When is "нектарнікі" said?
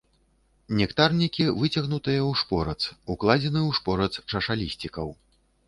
0.79-1.45